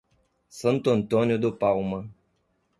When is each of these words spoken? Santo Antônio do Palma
Santo 0.49 0.89
Antônio 0.89 1.37
do 1.37 1.53
Palma 1.55 2.09